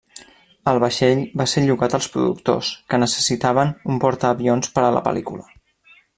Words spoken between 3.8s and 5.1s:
un portaavions per a la